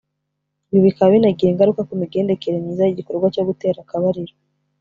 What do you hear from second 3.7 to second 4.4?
akabariro